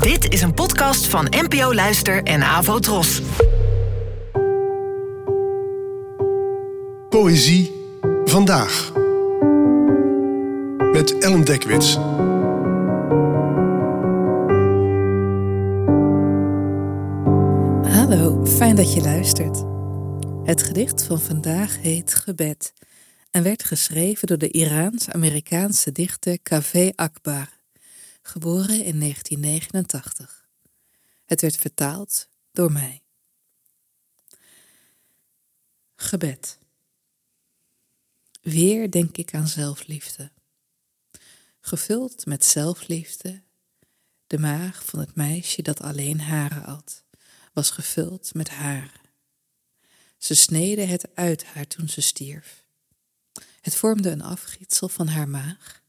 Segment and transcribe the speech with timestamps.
[0.00, 3.22] Dit is een podcast van NPO Luister en Avo Tros.
[7.08, 7.72] Poëzie
[8.24, 8.92] vandaag.
[10.92, 11.94] Met Ellen Dekwits.
[17.94, 19.64] Hallo, fijn dat je luistert.
[20.44, 22.72] Het gedicht van vandaag heet Gebed
[23.30, 27.48] en werd geschreven door de Iraans-Amerikaanse dichter Kaveh Akbar,
[28.22, 30.48] geboren in 1989.
[31.24, 33.02] Het werd vertaald door mij.
[35.94, 36.58] Gebed.
[38.40, 40.30] Weer denk ik aan zelfliefde.
[41.60, 43.42] Gevuld met zelfliefde,
[44.26, 47.04] de maag van het meisje dat alleen haren at,
[47.52, 49.00] was gevuld met haren.
[50.18, 52.64] Ze sneden het uit haar toen ze stierf.
[53.60, 55.81] Het vormde een afgietsel van haar maag,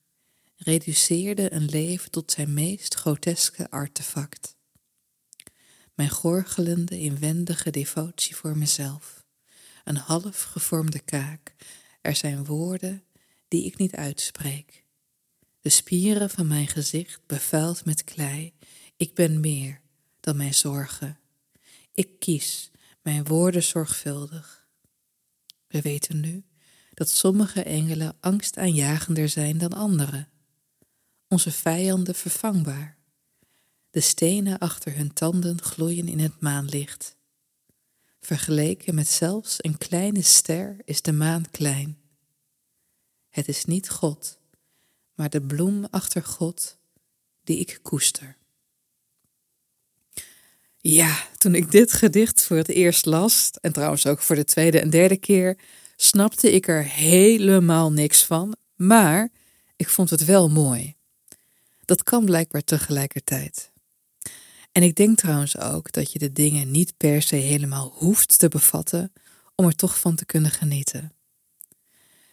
[0.63, 4.55] reduceerde een leven tot zijn meest groteske artefact.
[5.94, 9.25] Mijn gorgelende, inwendige devotie voor mezelf,
[9.84, 11.56] een half gevormde kaak,
[12.02, 13.03] er zijn woorden
[13.47, 14.86] die ik niet uitspreek.
[15.61, 18.53] De spieren van mijn gezicht bevuild met klei,
[18.97, 19.81] ik ben meer
[20.19, 21.19] dan mijn zorgen.
[21.94, 24.67] Ik kies mijn woorden zorgvuldig.
[25.67, 26.45] We weten nu
[26.94, 30.28] dat sommige engelen angstaanjagender zijn dan andere.
[31.34, 32.98] Onze vijanden vervangbaar.
[33.89, 37.16] De stenen achter hun tanden gloeien in het maanlicht.
[38.22, 41.98] Vergeleken met zelfs een kleine ster is de maan klein.
[43.30, 44.38] Het is niet God,
[45.14, 46.78] maar de bloem achter God
[47.44, 48.38] die ik koester.
[50.78, 54.80] Ja, toen ik dit gedicht voor het eerst las, en trouwens ook voor de tweede
[54.80, 55.58] en derde keer,
[55.95, 59.31] snapte ik er helemaal niks van, maar
[59.75, 60.95] ik vond het wel mooi.
[61.94, 63.72] Dat kan blijkbaar tegelijkertijd.
[64.72, 68.47] En ik denk trouwens ook dat je de dingen niet per se helemaal hoeft te
[68.47, 69.13] bevatten
[69.55, 71.13] om er toch van te kunnen genieten.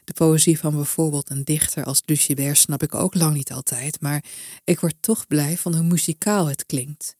[0.04, 4.24] De poëzie van bijvoorbeeld een dichter als Lucibert snap ik ook lang niet altijd, maar
[4.64, 7.16] ik word toch blij van hoe muzikaal het klinkt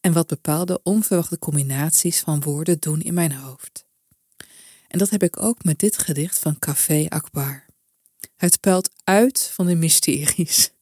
[0.00, 3.84] en wat bepaalde onverwachte combinaties van woorden doen in mijn hoofd.
[4.88, 7.66] En dat heb ik ook met dit gedicht van Café Akbar.
[8.36, 10.72] Het puilt uit van de mysteries.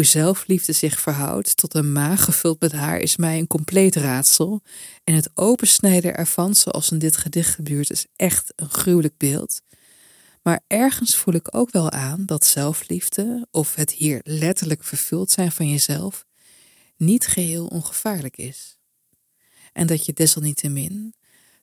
[0.00, 4.62] Hoe zelfliefde zich verhoudt tot een maag gevuld met haar is mij een compleet raadsel.
[5.04, 9.60] En het opensnijden ervan, zoals in dit gedicht gebeurt, is echt een gruwelijk beeld.
[10.42, 15.52] Maar ergens voel ik ook wel aan dat zelfliefde, of het hier letterlijk vervuld zijn
[15.52, 16.24] van jezelf,
[16.96, 18.78] niet geheel ongevaarlijk is.
[19.72, 21.14] En dat je desalniettemin,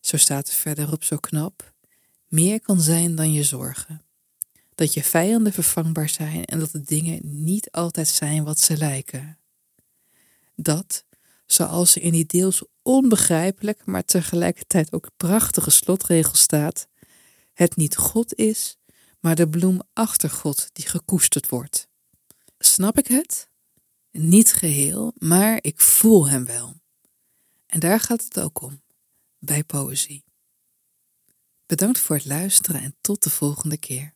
[0.02, 1.74] zo staat er verderop zo knap,
[2.28, 4.06] meer kan zijn dan je zorgen.
[4.77, 9.38] Dat je vijanden vervangbaar zijn en dat de dingen niet altijd zijn wat ze lijken.
[10.55, 11.05] Dat,
[11.45, 16.88] zoals er in die deels onbegrijpelijk, maar tegelijkertijd ook prachtige slotregel staat,
[17.53, 18.77] het niet God is,
[19.19, 21.88] maar de bloem achter God die gekoesterd wordt.
[22.59, 23.49] Snap ik het?
[24.11, 26.75] Niet geheel, maar ik voel hem wel.
[27.67, 28.81] En daar gaat het ook om,
[29.39, 30.23] bij poëzie.
[31.65, 34.15] Bedankt voor het luisteren en tot de volgende keer.